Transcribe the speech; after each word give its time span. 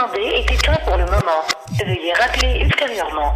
commandé 0.00 0.20
est 0.20 0.50
éteint 0.52 0.78
pour 0.84 0.96
le 0.96 1.04
moment. 1.04 1.42
Veuillez 1.84 2.12
rappeler 2.14 2.60
ultérieurement. 2.64 3.32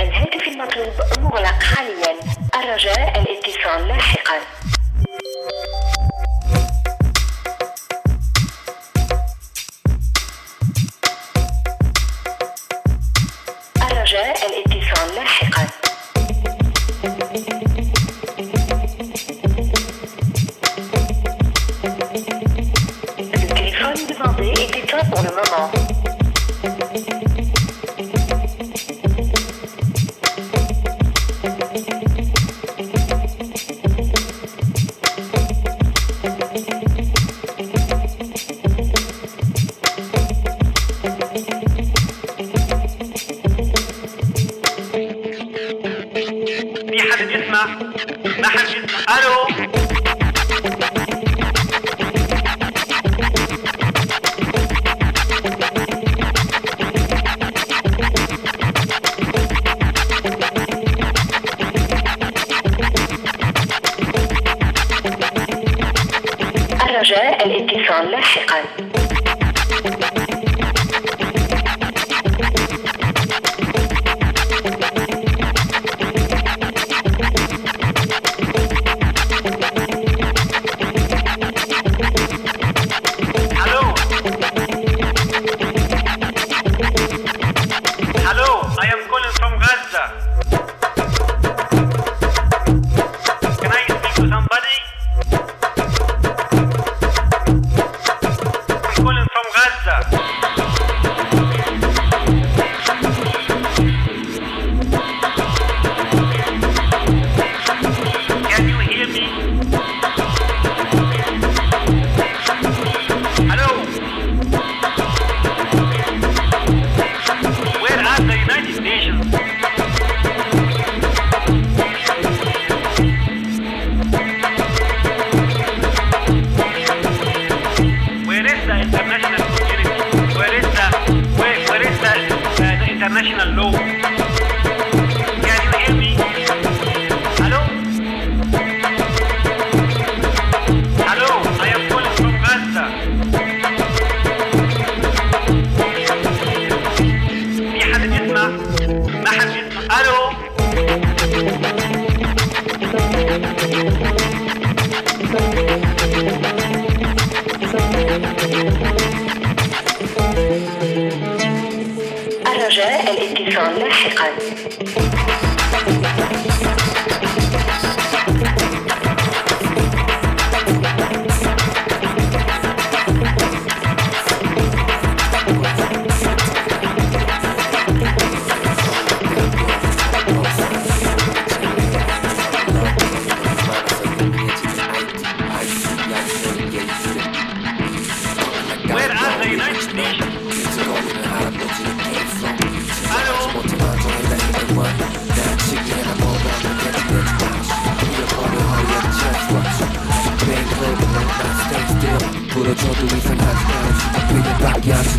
الهاتف 0.00 0.48
المطلوب 0.48 0.92
مغلق 1.20 1.62
حاليا 1.62 2.14
الرجاء 2.54 3.22
الاتصال 3.22 3.88
لاحقا 3.88 4.38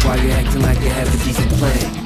Why 0.06 0.18
you 0.18 0.30
acting 0.30 0.62
like 0.62 0.80
you 0.82 0.90
have 0.90 1.08
a 1.08 1.26
decent 1.26 1.52
plan? 1.54 2.05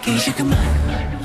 솔직히 0.00 0.14
이제 0.16 0.32
그만 0.32 1.19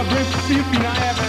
Bora, 0.00 0.14
vem 0.14 0.24
pro 0.24 0.40
Cipi 0.42 0.78
na 0.78 0.96
Eva. 0.96 1.20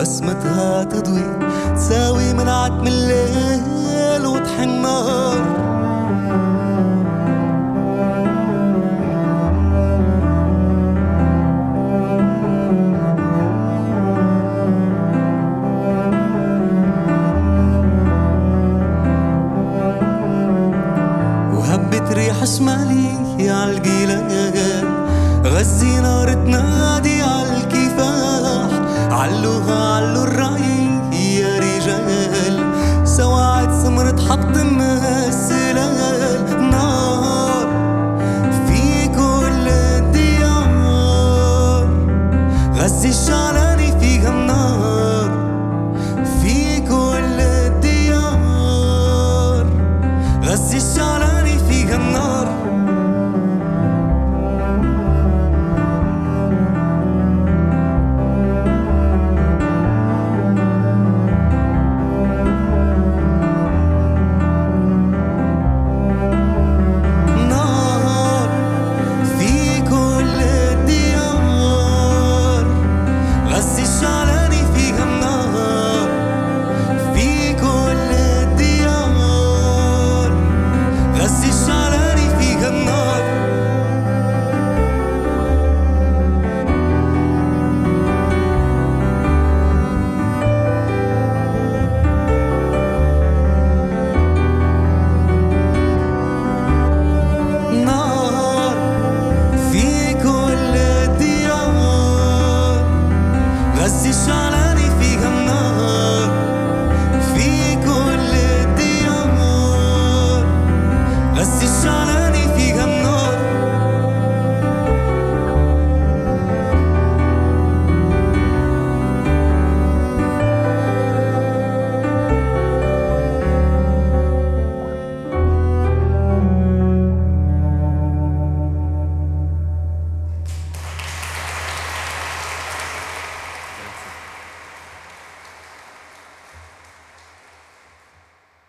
بسمتها 0.00 0.84